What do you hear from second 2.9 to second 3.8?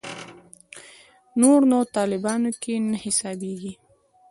حسابېږي.